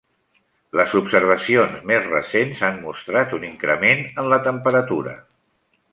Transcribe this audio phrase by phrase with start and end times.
[0.79, 5.15] Les observacions més recents han mostrat un increment en la temperatura.